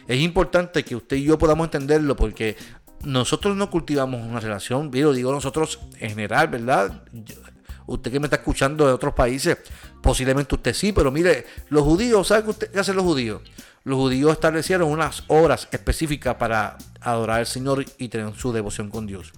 Es 0.07 0.19
importante 0.19 0.83
que 0.83 0.95
usted 0.95 1.17
y 1.17 1.23
yo 1.23 1.37
podamos 1.37 1.65
entenderlo 1.65 2.15
porque 2.15 2.57
nosotros 3.03 3.55
no 3.55 3.69
cultivamos 3.69 4.21
una 4.21 4.39
relación, 4.39 4.91
digo 4.91 5.13
nosotros 5.31 5.79
en 5.99 6.09
general, 6.09 6.47
¿verdad? 6.47 7.03
usted 7.87 8.11
que 8.11 8.19
me 8.19 8.27
está 8.27 8.37
escuchando 8.37 8.87
de 8.87 8.93
otros 8.93 9.13
países, 9.13 9.57
posiblemente 10.01 10.55
usted 10.55 10.73
sí, 10.73 10.93
pero 10.93 11.11
mire, 11.11 11.45
los 11.69 11.83
judíos, 11.83 12.27
¿sabe 12.27 12.53
qué 12.71 12.79
hacen 12.79 12.95
los 12.95 13.05
judíos? 13.05 13.41
los 13.83 13.97
judíos 13.97 14.33
establecieron 14.33 14.89
unas 14.89 15.23
horas 15.27 15.67
específicas 15.71 16.35
para 16.35 16.77
adorar 16.99 17.39
al 17.39 17.47
Señor 17.47 17.83
y 17.97 18.09
tener 18.09 18.33
su 18.35 18.53
devoción 18.53 18.89
con 18.89 19.07
Dios. 19.07 19.33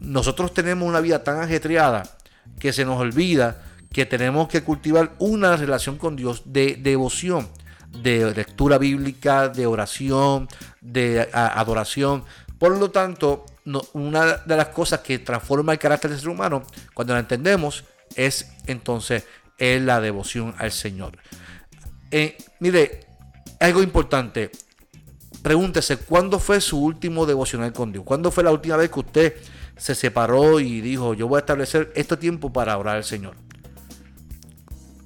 Nosotros 0.00 0.54
tenemos 0.54 0.88
una 0.88 1.00
vida 1.00 1.22
tan 1.22 1.40
ajetreada 1.40 2.02
que 2.58 2.72
se 2.72 2.84
nos 2.84 2.98
olvida 2.98 3.62
que 3.92 4.06
tenemos 4.06 4.48
que 4.48 4.62
cultivar 4.62 5.14
una 5.18 5.56
relación 5.56 5.98
con 5.98 6.16
Dios 6.16 6.42
de 6.46 6.76
devoción, 6.80 7.48
de 8.02 8.32
lectura 8.34 8.78
bíblica, 8.78 9.48
de 9.48 9.66
oración, 9.66 10.48
de 10.80 11.28
adoración. 11.32 12.24
Por 12.60 12.76
lo 12.76 12.90
tanto, 12.90 13.46
una 13.94 14.36
de 14.36 14.54
las 14.54 14.68
cosas 14.68 15.00
que 15.00 15.18
transforma 15.18 15.72
el 15.72 15.78
carácter 15.78 16.10
del 16.10 16.20
ser 16.20 16.28
humano, 16.28 16.62
cuando 16.92 17.14
la 17.14 17.20
entendemos, 17.20 17.84
es 18.14 18.52
entonces 18.66 19.24
la 19.58 19.98
devoción 20.02 20.54
al 20.58 20.70
Señor. 20.70 21.16
Eh, 22.10 22.36
mire, 22.58 23.06
algo 23.60 23.82
importante. 23.82 24.50
Pregúntese, 25.42 25.96
¿cuándo 25.96 26.38
fue 26.38 26.60
su 26.60 26.78
último 26.78 27.24
devocional 27.24 27.72
con 27.72 27.92
Dios? 27.92 28.04
¿Cuándo 28.04 28.30
fue 28.30 28.44
la 28.44 28.52
última 28.52 28.76
vez 28.76 28.90
que 28.90 29.00
usted 29.00 29.36
se 29.78 29.94
separó 29.94 30.60
y 30.60 30.82
dijo, 30.82 31.14
yo 31.14 31.28
voy 31.28 31.38
a 31.38 31.40
establecer 31.40 31.90
este 31.96 32.18
tiempo 32.18 32.52
para 32.52 32.76
orar 32.76 32.96
al 32.96 33.04
Señor? 33.04 33.36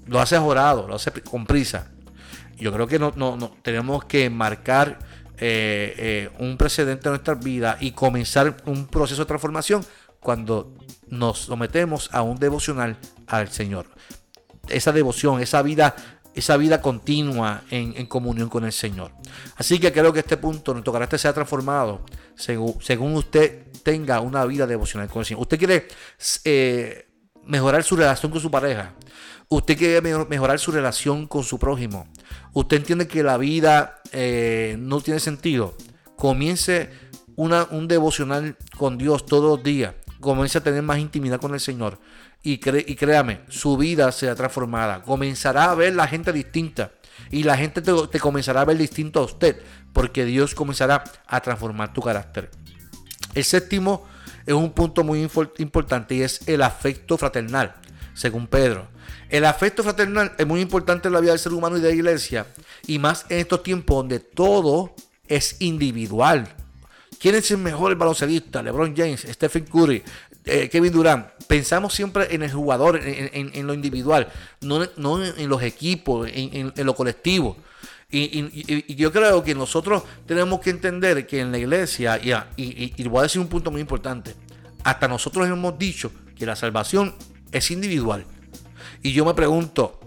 Lo 0.07 0.21
hace 0.21 0.37
orado, 0.39 0.89
lo 0.89 0.97
hace 0.97 1.13
con 1.13 1.47
prisa. 1.47 1.93
Yo 2.59 2.73
creo 2.73 2.89
que 2.89 2.99
no, 2.99 3.13
no, 3.15 3.57
tenemos 3.63 4.07
que 4.07 4.29
marcar 4.29 4.99
eh, 5.47 5.95
eh, 5.99 6.31
un 6.39 6.57
precedente 6.57 7.07
en 7.09 7.13
nuestra 7.13 7.35
vida 7.35 7.77
y 7.79 7.91
comenzar 7.93 8.57
un 8.65 8.87
proceso 8.87 9.21
de 9.21 9.27
transformación 9.27 9.85
cuando 10.19 10.73
nos 11.09 11.41
sometemos 11.41 12.09
a 12.15 12.23
un 12.23 12.39
devocional 12.39 12.97
al 13.27 13.51
Señor. 13.51 13.85
Esa 14.69 14.91
devoción, 14.91 15.43
esa 15.43 15.61
vida 15.61 15.97
esa 16.35 16.57
vida 16.57 16.81
continua 16.81 17.63
en, 17.71 18.07
comunión 18.07 18.49
con 18.49 18.65
el 18.65 18.73
Señor. 18.73 19.13
Así 19.57 19.79
que 19.79 19.93
creo 19.93 20.15
que 20.15 20.21
este 20.21 20.39
punto, 20.39 20.73
nuestro 20.73 20.95
carácter 20.95 21.19
sea 21.19 21.35
transformado 21.35 22.07
según, 22.37 22.77
según 22.81 23.15
usted 23.15 23.67
tenga 23.83 24.21
una 24.21 24.47
vida 24.47 24.67
devocional 24.67 25.09
con 25.11 25.21
el 25.21 25.27
Señor. 25.27 25.43
Usted 25.43 25.59
quiere 25.59 25.89
eh, 26.45 27.07
mejorar 27.47 27.83
su 27.85 27.97
relación 27.97 28.31
con 28.31 28.41
su 28.41 28.51
pareja. 28.51 28.95
Usted 29.49 29.77
quiere 29.77 30.01
mejorar 30.01 30.59
su 30.59 30.73
relación 30.73 31.27
con 31.27 31.45
su 31.45 31.59
prójimo. 31.59 32.09
Usted 32.53 32.79
entiende 32.79 33.07
que 33.07 33.23
la 33.23 33.37
vida 33.37 34.01
eh, 34.13 34.77
no 34.79 35.01
tiene 35.01 35.21
sentido. 35.21 35.77
Comience 36.17 36.91
un 37.37 37.89
devocional 37.89 38.57
con 38.77 38.97
Dios 38.97 39.27
todos 39.27 39.57
los 39.57 39.65
días. 39.65 39.95
Comience 40.21 40.59
a 40.59 40.63
tener 40.63 40.83
más 40.83 40.99
intimidad 40.99 41.41
con 41.41 41.53
el 41.53 41.61
Señor 41.61 41.99
y, 42.47 42.59
créame, 42.59 43.41
su 43.49 43.79
vida 43.79 44.13
será 44.13 44.35
transformada. 44.35 45.03
Comenzará 45.03 45.71
a 45.71 45.75
ver 45.75 45.95
la 45.95 46.07
gente 46.07 46.31
distinta. 46.31 46.93
Y 47.31 47.43
la 47.43 47.57
gente 47.57 47.81
te, 47.81 48.21
comenzará 48.21 48.61
a 48.61 48.65
ver 48.67 48.77
distinto 48.77 49.21
a 49.21 49.25
usted. 49.25 49.63
Porque 49.95 50.27
Dios 50.27 50.55
comenzará 50.55 51.05
a 51.27 51.41
transformar 51.41 51.95
tu 51.95 52.03
carácter. 52.03 52.51
El 53.35 53.45
séptimo 53.45 54.07
es 54.47 54.55
un 54.55 54.73
punto 54.73 55.05
muy 55.05 55.29
importante 55.59 56.15
y 56.15 56.23
es 56.23 56.47
el 56.49 56.63
afecto 56.63 57.17
fraternal, 57.17 57.75
según 58.15 58.47
Pedro. 58.47 58.89
El 59.29 59.45
afecto 59.45 59.83
fraternal 59.83 60.33
es 60.39 60.47
muy 60.47 60.61
importante 60.61 61.09
en 61.09 61.15
la 61.15 61.21
vida 61.21 61.33
del 61.33 61.41
ser 61.41 61.53
humano 61.53 61.77
y 61.77 61.81
de 61.81 61.89
la 61.89 61.95
iglesia. 61.95 62.47
Y 62.87 62.99
más 62.99 63.27
en 63.29 63.39
estos 63.39 63.63
tiempos 63.63 63.97
donde 63.97 64.21
todo 64.21 64.95
es 65.27 65.57
individual. 65.61 66.49
¿Quién 67.19 67.35
es 67.37 67.51
el 67.51 67.59
mejor 67.59 67.95
baloncelista? 67.97 68.63
LeBron 68.63 68.95
James, 68.95 69.27
Stephen 69.29 69.65
Curry, 69.65 70.03
eh, 70.45 70.69
Kevin 70.69 70.93
Durant, 70.93 71.27
pensamos 71.47 71.95
siempre 71.95 72.35
en 72.35 72.43
el 72.43 72.53
jugador, 72.53 73.01
en, 73.03 73.67
lo 73.67 73.73
individual, 73.73 74.29
no, 74.61 74.85
en, 74.85 75.49
los 75.49 75.63
equipos, 75.63 76.29
en, 76.31 76.73
lo 76.77 76.95
colectivo. 76.95 77.57
Y, 78.17 78.95
yo 78.95 79.11
creo 79.11 79.43
que 79.43 79.55
nosotros 79.55 80.05
tenemos 80.27 80.61
que 80.61 80.71
entender 80.71 81.27
que 81.27 81.41
en 81.41 81.51
la 81.51 81.59
iglesia, 81.59 82.21
y, 82.57 83.09
voy 83.09 83.19
a 83.19 83.23
decir 83.23 83.41
un 83.41 83.49
punto 83.49 83.71
muy 83.71 83.81
importante, 83.81 84.35
hasta 84.85 85.09
nosotros 85.09 85.49
hemos 85.49 85.79
dicho 85.79 86.13
que 86.37 86.47
la 86.47 86.55
salvación 86.55 87.15
es 87.51 87.71
individual. 87.71 88.25
Y 89.03 89.13
yo 89.13 89.25
me 89.25 89.35
pregunto, 89.35 90.01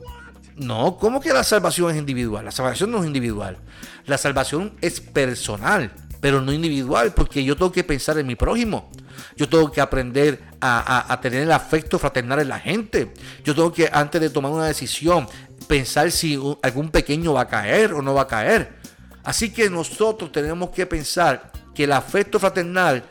no, 0.55 0.97
¿cómo 0.97 1.19
que 1.19 1.33
la 1.33 1.43
salvación 1.43 1.91
es 1.91 1.97
individual? 1.97 2.45
La 2.45 2.51
salvación 2.51 2.91
no 2.91 3.01
es 3.01 3.07
individual. 3.07 3.57
La 4.05 4.17
salvación 4.17 4.73
es 4.81 5.01
personal 5.01 5.91
pero 6.19 6.41
no 6.41 6.51
individual, 6.51 7.13
porque 7.13 7.43
yo 7.43 7.55
tengo 7.55 7.71
que 7.71 7.83
pensar 7.83 8.17
en 8.17 8.27
mi 8.27 8.35
prójimo. 8.35 8.89
Yo 9.35 9.47
tengo 9.47 9.71
que 9.71 9.81
aprender 9.81 10.41
a, 10.59 11.19
tener 11.21 11.43
el 11.43 11.51
afecto 11.51 11.99
fraternal 11.99 12.39
en 12.39 12.49
la 12.49 12.59
gente. 12.59 13.13
Yo 13.43 13.53
tengo 13.55 13.71
que, 13.71 13.89
antes 13.91 14.19
de 14.21 14.29
tomar 14.29 14.51
una 14.51 14.65
decisión, 14.65 15.27
pensar 15.67 16.11
si 16.11 16.39
algún 16.61 16.89
pequeño 16.89 17.33
va 17.33 17.41
a 17.41 17.47
caer 17.47 17.93
o 17.93 18.01
no 18.01 18.13
va 18.13 18.23
a 18.23 18.27
caer. 18.27 18.77
Así 19.23 19.51
que 19.51 19.69
nosotros 19.69 20.31
tenemos 20.31 20.69
que 20.69 20.85
pensar 20.85 21.51
que 21.75 21.83
el 21.83 21.91
afecto 21.91 22.39
fraternal 22.39 23.03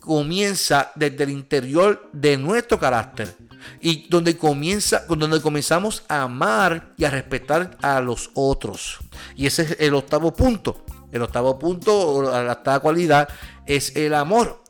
comienza 0.00 0.92
desde 0.94 1.24
el 1.24 1.30
interior 1.30 2.08
de 2.12 2.38
nuestro 2.38 2.78
carácter 2.78 3.36
y 3.80 4.08
donde 4.08 4.36
comienza 4.36 5.04
donde 5.08 5.40
comenzamos 5.42 6.02
a 6.08 6.22
amar 6.22 6.94
y 6.96 7.04
a 7.04 7.10
respetar 7.10 7.76
a 7.82 8.00
los 8.00 8.30
otros. 8.34 8.98
Y 9.36 9.46
ese 9.46 9.62
es 9.62 9.76
el 9.80 9.94
octavo 9.94 10.32
punto. 10.32 10.84
El 11.12 11.22
octavo 11.22 11.58
punto, 11.58 12.22
la 12.22 12.52
octava 12.52 12.80
cualidad, 12.80 13.28
es 13.66 13.96
el 13.96 14.14
amor. 14.14 14.62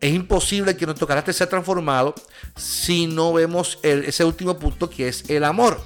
Es 0.00 0.12
imposible 0.12 0.76
que 0.76 0.86
nuestro 0.86 1.06
carácter 1.06 1.34
sea 1.34 1.48
transformado 1.48 2.14
si 2.54 3.06
no 3.06 3.32
vemos 3.32 3.78
ese 3.82 4.24
último 4.24 4.58
punto 4.58 4.90
que 4.90 5.08
es 5.08 5.28
el 5.30 5.44
amor. 5.44 5.80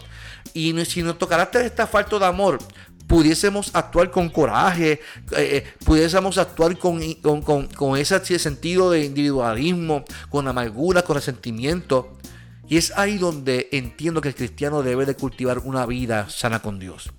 Y 0.55 0.73
si 0.85 1.03
nuestro 1.03 1.29
carácter 1.29 1.65
está 1.65 1.87
falto 1.87 2.19
de 2.19 2.27
amor, 2.27 2.59
pudiésemos 3.09 3.71
actuar 3.75 4.11
con 4.11 4.29
coraje, 4.29 4.93
eh, 4.93 5.01
eh, 5.37 5.65
pudiésemos 5.85 6.39
actuar 6.39 6.79
con, 6.79 7.01
con, 7.43 7.99
ese 7.99 8.39
sentido 8.39 8.91
de 8.91 9.05
individualismo, 9.05 10.05
con 10.29 10.47
amargura, 10.47 11.03
con 11.03 11.17
resentimiento. 11.17 12.19
Y 12.69 12.77
es 12.77 12.93
ahí 12.97 13.17
donde 13.17 13.69
entiendo 13.73 14.21
que 14.21 14.29
el 14.29 14.35
cristiano 14.35 14.83
debe 14.83 15.07
de 15.07 15.17
cultivar 15.17 15.59
una 15.61 15.87
vida 15.87 16.29
sana 16.29 16.61
con 16.61 16.79
Dios. 16.79 17.11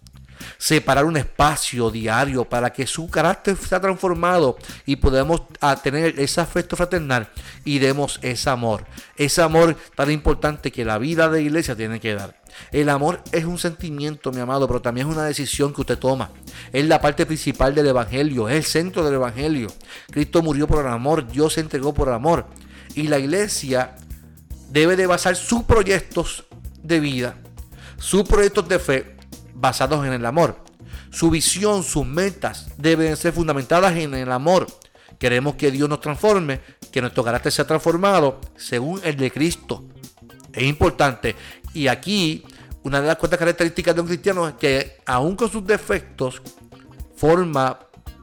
Separar 0.57 1.05
un 1.05 1.17
espacio 1.17 1.91
diario 1.91 2.45
para 2.45 2.71
que 2.71 2.87
su 2.87 3.09
carácter 3.09 3.57
sea 3.57 3.79
transformado 3.79 4.57
y 4.85 4.95
podamos 4.95 5.43
tener 5.83 6.19
ese 6.19 6.41
afecto 6.41 6.75
fraternal 6.75 7.29
y 7.65 7.79
demos 7.79 8.19
ese 8.21 8.49
amor. 8.49 8.85
Ese 9.15 9.41
amor 9.41 9.75
tan 9.95 10.11
importante 10.11 10.71
que 10.71 10.85
la 10.85 10.97
vida 10.97 11.29
de 11.29 11.43
iglesia 11.43 11.75
tiene 11.75 11.99
que 11.99 12.15
dar. 12.15 12.39
El 12.71 12.89
amor 12.89 13.23
es 13.31 13.45
un 13.45 13.57
sentimiento, 13.57 14.31
mi 14.31 14.39
amado, 14.39 14.67
pero 14.67 14.81
también 14.81 15.07
es 15.07 15.13
una 15.13 15.25
decisión 15.25 15.73
que 15.73 15.81
usted 15.81 15.97
toma. 15.97 16.31
Es 16.73 16.85
la 16.85 16.99
parte 16.99 17.25
principal 17.25 17.75
del 17.75 17.87
Evangelio, 17.87 18.49
es 18.49 18.55
el 18.55 18.63
centro 18.63 19.03
del 19.03 19.15
Evangelio. 19.15 19.67
Cristo 20.11 20.41
murió 20.41 20.67
por 20.67 20.85
el 20.85 20.91
amor, 20.91 21.27
Dios 21.27 21.53
se 21.53 21.61
entregó 21.61 21.93
por 21.93 22.07
el 22.07 22.15
amor. 22.15 22.47
Y 22.95 23.03
la 23.03 23.19
iglesia 23.19 23.95
debe 24.69 24.95
de 24.95 25.07
basar 25.07 25.35
sus 25.35 25.63
proyectos 25.63 26.45
de 26.81 26.99
vida, 26.99 27.35
sus 27.97 28.23
proyectos 28.23 28.67
de 28.67 28.79
fe 28.79 29.18
basados 29.59 30.05
en 30.05 30.13
el 30.13 30.25
amor. 30.25 30.57
Su 31.11 31.29
visión, 31.29 31.83
sus 31.83 32.05
metas 32.05 32.67
deben 32.77 33.15
ser 33.17 33.33
fundamentadas 33.33 33.95
en 33.97 34.13
el 34.13 34.31
amor. 34.31 34.67
Queremos 35.17 35.55
que 35.55 35.71
Dios 35.71 35.89
nos 35.89 36.01
transforme, 36.01 36.61
que 36.91 37.01
nuestro 37.01 37.23
carácter 37.23 37.51
sea 37.51 37.67
transformado 37.67 38.39
según 38.55 39.01
el 39.03 39.17
de 39.17 39.31
Cristo. 39.31 39.83
Es 40.53 40.63
importante. 40.63 41.35
Y 41.73 41.87
aquí, 41.87 42.43
una 42.83 43.01
de 43.01 43.07
las 43.07 43.17
cuantas 43.17 43.39
características 43.39 43.95
de 43.95 44.01
un 44.01 44.07
cristiano 44.07 44.47
es 44.47 44.55
que, 44.55 44.97
aun 45.05 45.35
con 45.35 45.51
sus 45.51 45.65
defectos, 45.65 46.41
forma 47.15 47.79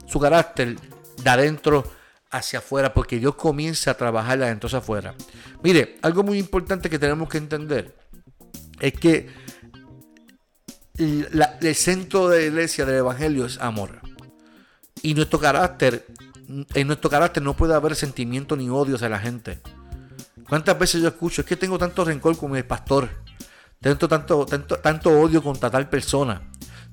su 0.07 0.19
carácter 0.19 0.76
de 1.23 1.31
adentro 1.31 1.85
hacia 2.31 2.61
afuera, 2.61 2.93
porque 2.93 3.19
Dios 3.19 3.35
comienza 3.35 3.90
a 3.90 3.95
trabajar 3.95 4.38
de 4.38 4.47
adentro 4.47 4.69
hacia 4.69 4.78
afuera. 4.78 5.14
Mire, 5.62 5.99
algo 6.02 6.23
muy 6.23 6.38
importante 6.38 6.88
que 6.88 6.99
tenemos 6.99 7.28
que 7.28 7.38
entender 7.38 7.95
es 8.81 8.93
que 8.95 9.28
el 10.99 11.75
centro 11.75 12.29
de 12.29 12.38
la 12.38 12.47
iglesia 12.47 12.85
del 12.85 12.97
evangelio 12.97 13.47
es 13.47 13.59
amor. 13.61 14.00
Y 15.03 15.15
nuestro 15.15 15.38
carácter, 15.38 16.07
en 16.75 16.87
nuestro 16.87 17.11
carácter 17.11 17.43
no 17.43 17.55
puede 17.55 17.75
haber 17.75 17.95
sentimiento 17.95 18.57
ni 18.57 18.69
odio 18.69 18.97
hacia 18.97 19.09
la 19.09 19.19
gente. 19.19 19.61
¿Cuántas 20.49 20.79
veces 20.79 21.03
yo 21.03 21.09
escucho? 21.09 21.43
Es 21.43 21.47
que 21.47 21.57
tengo 21.57 21.79
tanto 21.79 22.05
rencor 22.05 22.37
con 22.37 22.57
el 22.57 22.65
pastor. 22.65 23.09
Tengo 23.81 24.09
tanto, 24.09 24.47
tanto, 24.47 24.79
tanto 24.79 25.11
odio 25.11 25.43
contra 25.43 25.71
tal 25.71 25.88
persona. 25.88 26.43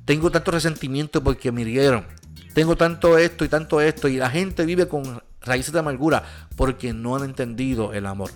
Tengo 0.05 0.31
tanto 0.31 0.51
resentimiento 0.51 1.24
porque 1.24 1.51
me 1.51 1.62
hirieron. 1.62 2.05
Tengo 2.53 2.75
tanto 2.75 3.17
esto 3.17 3.45
y 3.45 3.48
tanto 3.48 3.79
esto. 3.79 4.07
Y 4.07 4.17
la 4.17 4.29
gente 4.29 4.65
vive 4.65 4.88
con 4.88 5.24
raíces 5.41 5.74
de 5.74 5.79
amargura 5.79 6.24
porque 6.55 6.93
no 6.93 7.15
han 7.15 7.24
entendido 7.24 7.93
el 7.93 8.05
amor. 8.05 8.31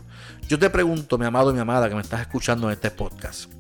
Yo 0.48 0.58
te 0.60 0.70
pregunto, 0.70 1.18
mi 1.18 1.26
amado 1.26 1.52
y 1.52 1.54
mi 1.54 1.60
amada 1.60 1.90
que 1.90 1.96
me 1.96 2.02
estás 2.02 2.22
escuchando 2.22 2.68
en 2.68 2.74
este 2.74 2.92
podcast. 2.92 3.57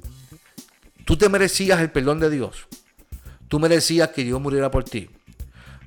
Tú 1.08 1.16
te 1.16 1.30
merecías 1.30 1.80
el 1.80 1.90
perdón 1.90 2.20
de 2.20 2.30
Dios. 2.30 2.68
Tú 3.48 3.62
merecías 3.62 4.10
que 4.10 4.26
Dios 4.26 4.42
muriera 4.42 4.70
por 4.70 4.84
ti. 4.84 5.10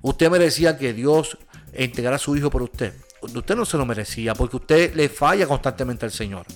Usted 0.00 0.30
merecía 0.30 0.78
que 0.78 0.94
Dios 0.94 1.36
entregara 1.74 2.16
a 2.16 2.18
su 2.18 2.34
hijo 2.38 2.48
por 2.48 2.62
usted. 2.62 2.94
Usted 3.20 3.54
no 3.54 3.66
se 3.66 3.76
lo 3.76 3.84
merecía 3.84 4.34
porque 4.34 4.56
usted 4.56 4.94
le 4.94 5.10
falla 5.10 5.46
constantemente 5.46 6.06
al 6.06 6.10
Señor. 6.10 6.46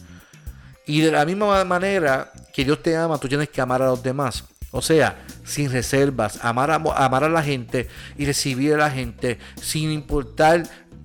Y 0.87 1.03
de 1.03 1.13
la 1.13 1.27
misma 1.27 1.63
manera 1.67 2.33
que 2.55 2.65
Dios 2.65 2.83
te 2.83 2.97
ama, 2.97 3.19
tú 3.19 3.29
tienes 3.29 3.51
que 3.51 3.61
amar 3.61 3.83
a 3.83 3.89
los 3.89 4.03
demás. 4.03 4.45
O 4.71 4.81
sea, 4.81 5.23
sin 5.45 5.71
reservas, 5.71 6.43
amar 6.43 6.71
a, 6.71 6.77
amar 6.77 7.25
a 7.25 7.29
la 7.29 7.43
gente 7.43 7.87
y 8.17 8.25
recibir 8.25 8.73
a 8.73 8.79
la 8.79 8.91
gente 8.91 9.39
sin 9.61 9.93
importar 9.93 10.63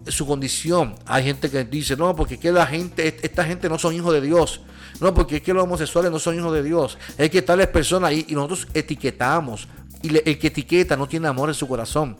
su 0.07 0.25
condición. 0.25 0.95
Hay 1.05 1.25
gente 1.25 1.51
que 1.51 1.65
dice, 1.65 1.97
no, 1.97 2.15
porque 2.15 2.39
que 2.39 2.53
la 2.53 2.65
gente, 2.65 3.17
esta 3.21 3.43
gente 3.43 3.67
no 3.67 3.77
son 3.77 3.93
hijos 3.93 4.13
de 4.13 4.21
Dios. 4.21 4.61
No, 4.99 5.13
porque 5.13 5.37
es 5.37 5.41
que 5.41 5.53
los 5.53 5.63
homosexuales 5.63 6.11
no 6.11 6.19
son 6.19 6.35
hijos 6.35 6.53
de 6.53 6.63
Dios. 6.63 6.97
Es 7.17 7.29
que 7.29 7.41
tales 7.41 7.67
personas 7.67 8.09
ahí 8.09 8.25
y 8.27 8.35
nosotros 8.35 8.67
etiquetamos. 8.73 9.67
Y 10.01 10.15
el 10.15 10.39
que 10.39 10.47
etiqueta 10.47 10.95
no 10.95 11.07
tiene 11.07 11.27
amor 11.27 11.49
en 11.49 11.55
su 11.55 11.67
corazón. 11.67 12.17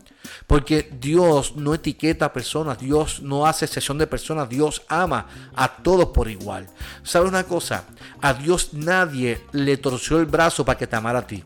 Porque 0.48 0.90
Dios 1.00 1.56
no 1.56 1.74
etiqueta 1.74 2.26
a 2.26 2.34
personas, 2.34 2.78
Dios 2.80 3.22
no 3.22 3.46
hace 3.46 3.66
excepción 3.66 3.98
de 3.98 4.08
personas, 4.08 4.50
Dios 4.50 4.82
ama 4.90 5.28
a 5.56 5.78
todos 5.78 6.08
por 6.08 6.30
igual. 6.30 6.68
¿Sabes 7.04 7.30
una 7.30 7.44
cosa? 7.44 7.86
A 8.22 8.34
Dios 8.34 8.74
nadie 8.74 9.42
le 9.54 9.78
torció 9.78 10.20
el 10.20 10.26
brazo 10.26 10.66
para 10.66 10.78
que 10.78 10.88
te 10.88 10.96
amara 10.96 11.20
a 11.20 11.28
ti. 11.28 11.44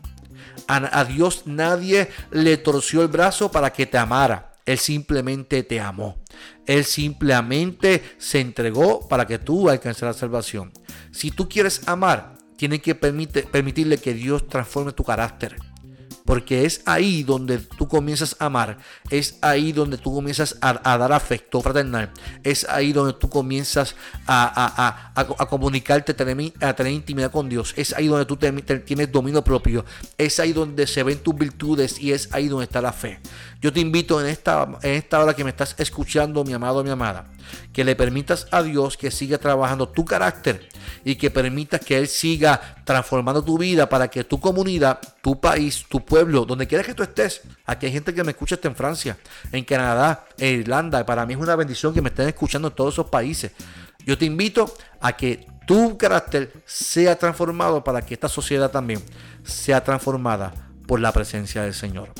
a 0.66 1.04
Dios 1.04 1.42
nadie 1.46 2.10
le 2.30 2.56
torció 2.56 3.02
el 3.02 3.08
brazo 3.08 3.50
para 3.50 3.72
que 3.72 3.86
te 3.86 3.98
amara. 3.98 4.53
Él 4.66 4.78
simplemente 4.78 5.62
te 5.62 5.80
amó. 5.80 6.22
Él 6.66 6.84
simplemente 6.84 8.02
se 8.18 8.40
entregó 8.40 9.06
para 9.08 9.26
que 9.26 9.38
tú 9.38 9.68
alcances 9.68 10.02
la 10.02 10.12
salvación. 10.12 10.72
Si 11.12 11.30
tú 11.30 11.48
quieres 11.48 11.86
amar, 11.86 12.38
tienes 12.56 12.80
que 12.80 12.94
permitirle 12.94 13.98
que 13.98 14.14
Dios 14.14 14.48
transforme 14.48 14.92
tu 14.92 15.04
carácter. 15.04 15.56
Porque 16.24 16.64
es 16.64 16.80
ahí 16.86 17.22
donde 17.22 17.58
tú 17.58 17.86
comienzas 17.86 18.36
a 18.38 18.46
amar, 18.46 18.78
es 19.10 19.38
ahí 19.42 19.72
donde 19.72 19.98
tú 19.98 20.14
comienzas 20.14 20.56
a, 20.60 20.96
dar 20.96 21.12
afecto 21.12 21.60
fraternal, 21.60 22.10
es 22.42 22.66
ahí 22.68 22.92
donde 22.94 23.12
tú 23.12 23.28
comienzas 23.28 23.94
a, 24.26 25.12
comunicarte, 25.50 26.12
a 26.12 26.74
tener, 26.74 26.92
intimidad 26.92 27.30
con 27.30 27.48
Dios, 27.48 27.74
es 27.76 27.92
ahí 27.92 28.06
donde 28.06 28.24
tú 28.24 28.36
tienes 28.36 29.12
dominio 29.12 29.44
propio, 29.44 29.84
es 30.16 30.40
ahí 30.40 30.54
donde 30.54 30.86
se 30.86 31.02
ven 31.02 31.18
tus 31.18 31.36
virtudes 31.36 32.00
y 32.00 32.12
es 32.12 32.32
ahí 32.32 32.48
donde 32.48 32.64
está 32.64 32.80
la 32.80 32.92
fe. 32.92 33.20
Yo 33.60 33.72
te 33.72 33.80
invito 33.80 34.20
en 34.20 34.26
esta, 34.26 34.68
en 34.82 34.92
esta 34.92 35.20
hora 35.20 35.34
que 35.34 35.42
me 35.42 35.48
estás 35.48 35.74
escuchando, 35.78 36.44
mi 36.44 36.52
amado, 36.52 36.84
mi 36.84 36.90
amada, 36.90 37.26
que 37.72 37.84
le 37.84 37.96
permitas 37.96 38.46
a 38.50 38.62
Dios 38.62 38.96
que 38.96 39.10
siga 39.10 39.38
trabajando 39.38 39.88
tu 39.88 40.04
carácter 40.04 40.68
y 41.04 41.16
que 41.16 41.30
permitas 41.30 41.80
que 41.80 41.96
Él 41.96 42.08
siga 42.08 42.76
transformando 42.84 43.42
tu 43.42 43.58
vida 43.58 43.88
para 43.88 44.08
que 44.08 44.24
tu 44.24 44.38
comunidad, 44.38 45.00
tu 45.22 45.40
país, 45.40 45.84
tu 45.88 46.04
pueblo, 46.04 46.13
donde 46.22 46.66
quiera 46.66 46.84
que 46.84 46.94
tú 46.94 47.02
estés, 47.02 47.42
aquí 47.66 47.86
hay 47.86 47.92
gente 47.92 48.14
que 48.14 48.22
me 48.22 48.30
escucha 48.32 48.58
en 48.62 48.76
Francia, 48.76 49.18
en 49.50 49.64
Canadá, 49.64 50.26
en 50.38 50.60
Irlanda, 50.60 51.04
para 51.04 51.26
mí 51.26 51.34
es 51.34 51.40
una 51.40 51.56
bendición 51.56 51.92
que 51.92 52.00
me 52.00 52.10
estén 52.10 52.28
escuchando 52.28 52.68
en 52.68 52.74
todos 52.74 52.94
esos 52.94 53.06
países. 53.06 53.52
Yo 54.06 54.16
te 54.16 54.24
invito 54.24 54.72
a 55.00 55.16
que 55.16 55.46
tu 55.66 55.96
carácter 55.98 56.52
sea 56.66 57.18
transformado 57.18 57.82
para 57.82 58.02
que 58.02 58.14
esta 58.14 58.28
sociedad 58.28 58.70
también 58.70 59.02
sea 59.42 59.82
transformada 59.82 60.52
por 60.86 61.00
la 61.00 61.12
presencia 61.12 61.62
del 61.62 61.74
Señor. 61.74 62.10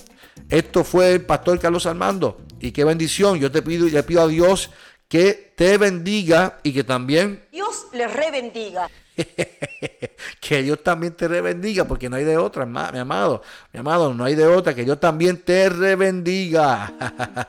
Esto 0.49 0.83
fue 0.85 1.13
el 1.13 1.25
pastor 1.25 1.61
Carlos 1.61 1.87
Armando. 1.87 2.41
Y 2.61 2.73
qué 2.73 2.85
bendición. 2.85 3.39
Yo 3.39 3.51
te 3.51 3.63
pido 3.63 3.87
y 3.87 3.91
le 3.91 4.03
pido 4.03 4.23
a 4.23 4.27
Dios 4.27 4.71
que 5.09 5.53
te 5.57 5.79
bendiga 5.79 6.59
y 6.63 6.73
que 6.73 6.85
también... 6.85 7.45
Dios 7.53 7.87
le 7.93 8.09
rebendiga. 8.09 8.89
que 10.41 10.63
Dios 10.63 10.83
también 10.83 11.15
te 11.15 11.29
rebendiga, 11.29 11.85
porque 11.85 12.09
no 12.09 12.17
hay 12.17 12.25
de 12.25 12.37
otra, 12.37 12.67
mi 12.67 12.99
amado, 12.99 13.43
mi 13.73 13.81
amado, 13.81 14.15
no 14.15 14.25
hay 14.25 14.35
de 14.35 14.47
otra, 14.47 14.75
que 14.75 14.85
Dios 14.85 15.01
también 15.01 15.39
te 15.39 15.69
rebendiga. 15.69 16.93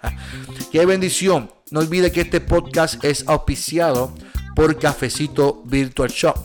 Qué 0.71 0.85
bendición. 0.85 1.51
No 1.71 1.79
olvide 1.79 2.11
que 2.11 2.21
este 2.21 2.41
podcast 2.41 3.03
es 3.03 3.27
auspiciado 3.27 4.13
por 4.55 4.77
Cafecito 4.77 5.63
Virtual 5.65 6.09
Shop. 6.09 6.35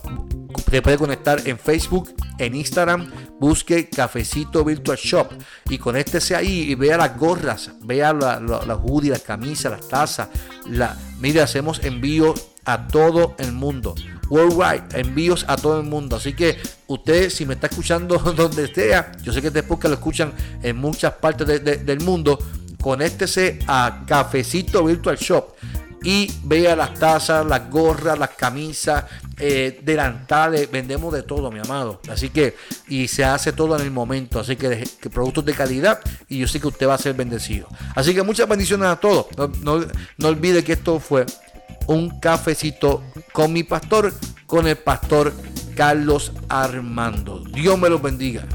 Te 0.70 0.83
puede 0.83 0.98
conectar 0.98 1.40
en 1.46 1.59
Facebook, 1.59 2.14
en 2.38 2.55
Instagram, 2.55 3.11
busque 3.38 3.88
Cafecito 3.88 4.64
Virtual 4.64 4.96
Shop 4.96 5.29
y 5.68 5.79
conéctese 5.79 6.35
ahí 6.35 6.70
y 6.70 6.74
vea 6.74 6.96
las 6.96 7.18
gorras, 7.18 7.70
vea 7.83 8.12
las 8.12 8.79
hoodies, 8.83 9.11
las 9.11 9.22
camisas, 9.22 9.72
las 9.72 9.88
tazas. 9.88 10.29
La, 10.66 10.96
mire, 11.18 11.40
hacemos 11.40 11.81
envíos 11.85 12.48
a 12.64 12.87
todo 12.87 13.35
el 13.38 13.53
mundo. 13.53 13.94
Worldwide, 14.31 14.85
envíos 14.95 15.45
a 15.49 15.57
todo 15.57 15.81
el 15.81 15.87
mundo. 15.87 16.16
Así 16.16 16.33
que 16.33 16.57
usted, 16.87 17.29
si 17.29 17.45
me 17.45 17.55
está 17.55 17.66
escuchando 17.66 18.19
donde 18.37 18.73
sea, 18.73 19.12
yo 19.23 19.33
sé 19.33 19.43
que 19.43 19.49
este 19.49 19.62
podcast 19.62 19.90
lo 19.90 19.95
escuchan 19.95 20.33
en 20.62 20.77
muchas 20.77 21.12
partes 21.14 21.62
del 21.62 22.01
mundo, 22.01 22.38
conéctese 22.81 23.59
a 23.66 24.05
Cafecito 24.07 24.85
Virtual 24.85 25.16
Shop 25.16 25.55
y 26.03 26.33
vea 26.45 26.75
las 26.75 26.95
tazas, 26.95 27.45
las 27.45 27.69
gorras, 27.71 28.19
las 28.19 28.31
camisas, 28.31 29.05
eh, 29.38 29.81
delantales, 29.83 30.71
vendemos 30.71 31.12
de 31.12 31.23
todo, 31.23 31.51
mi 31.51 31.59
amado. 31.59 32.01
Así 32.09 32.31
que, 32.31 32.57
y 32.88 33.07
se 33.09 33.25
hace 33.25 33.53
todo 33.53 33.77
en 33.77 33.83
el 33.83 33.90
momento. 33.90 34.40
Así 34.40 34.57
que, 34.57 34.88
productos 35.12 35.45
de 35.45 35.53
calidad 35.53 36.01
y 36.29 36.38
yo 36.38 36.49
sé 36.49 36.59
que 36.59 36.69
usted 36.69 36.88
va 36.88 36.95
a 36.95 36.99
ser 36.99 37.14
bendecido. 37.14 37.69
Así 37.95 38.14
que 38.14 38.23
muchas 38.23 38.49
bendiciones 38.49 38.88
a 38.88 38.97
todos. 38.97 39.27
No, 39.62 39.85
no 40.16 40.29
olvide 40.29 40.64
que 40.64 40.73
esto 40.73 41.01
fue 41.01 41.27
un 41.87 42.21
cafecito 42.21 43.03
con 43.33 43.53
mi 43.53 43.63
pastor, 43.63 44.13
con 44.47 44.67
el 44.67 44.77
pastor 44.77 45.33
Carlos 45.75 46.33
Armando. 46.49 47.41
Dios 47.41 47.79
me 47.79 47.89
los 47.89 48.03
bendiga. 48.03 48.47